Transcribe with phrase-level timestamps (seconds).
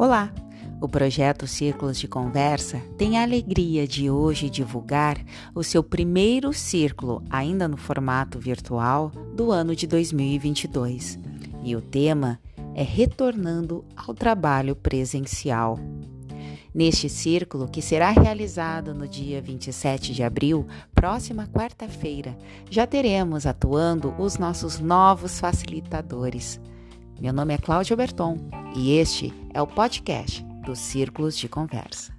[0.00, 0.32] Olá!
[0.80, 5.18] O projeto Círculos de Conversa tem a alegria de hoje divulgar
[5.52, 11.18] o seu primeiro círculo, ainda no formato virtual, do ano de 2022.
[11.64, 12.38] E o tema
[12.76, 15.80] é Retornando ao Trabalho Presencial.
[16.72, 22.38] Neste círculo, que será realizado no dia 27 de abril, próxima quarta-feira,
[22.70, 26.60] já teremos atuando os nossos novos facilitadores.
[27.20, 28.38] Meu nome é Cláudia Berton
[28.74, 32.12] e este é o podcast dos Círculos de Conversa.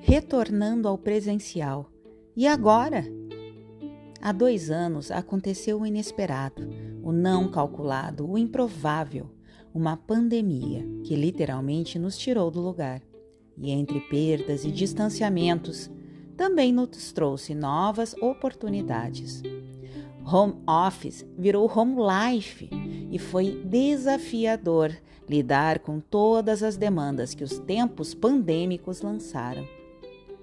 [0.00, 1.90] Retornando ao presencial.
[2.36, 3.04] E agora?
[4.20, 6.68] Há dois anos aconteceu o inesperado,
[7.02, 9.30] o não calculado, o improvável
[9.74, 13.00] uma pandemia que literalmente nos tirou do lugar.
[13.60, 15.90] E entre perdas e distanciamentos,
[16.36, 19.42] também nos trouxe novas oportunidades.
[20.24, 22.68] Home office virou home life
[23.10, 24.96] e foi desafiador
[25.28, 29.66] lidar com todas as demandas que os tempos pandêmicos lançaram.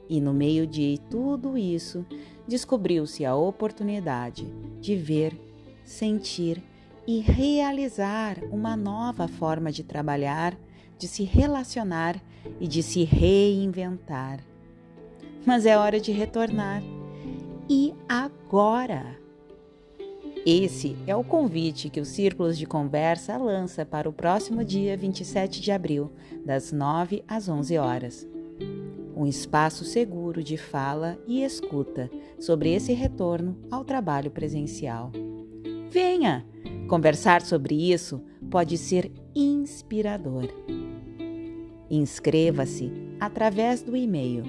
[0.08, 2.06] E no meio de tudo isso,
[2.48, 4.46] descobriu-se a oportunidade
[4.80, 5.40] de ver,
[5.84, 6.62] sentir
[7.08, 10.58] e realizar uma nova forma de trabalhar,
[10.98, 12.22] de se relacionar
[12.60, 14.40] e de se reinventar.
[15.46, 16.82] Mas é hora de retornar.
[17.70, 19.18] E agora?
[20.46, 25.60] Esse é o convite que o Círculos de Conversa lança para o próximo dia 27
[25.60, 26.12] de abril,
[26.46, 28.28] das 9 às 11 horas.
[29.16, 35.12] Um espaço seguro de fala e escuta sobre esse retorno ao trabalho presencial.
[35.90, 36.46] Venha!
[36.88, 38.22] Conversar sobre isso
[38.52, 40.48] pode ser inspirador.
[41.90, 44.44] Inscreva-se através do e-mail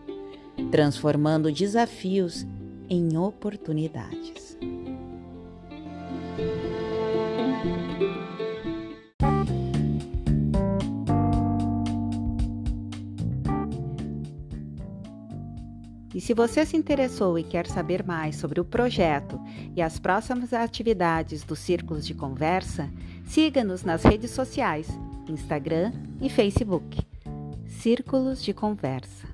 [0.69, 2.46] transformando desafios
[2.90, 4.50] em oportunidades.
[16.13, 19.39] E se você se interessou e quer saber mais sobre o projeto
[19.75, 22.89] e as próximas atividades dos Círculos de Conversa,
[23.23, 24.88] siga-nos nas redes sociais,
[25.27, 26.99] Instagram e Facebook.
[27.66, 29.27] Círculos de Conversa.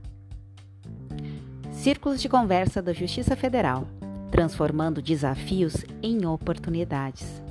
[1.71, 3.87] Círculos de Conversa da Justiça Federal,
[4.29, 7.46] transformando desafios em oportunidades.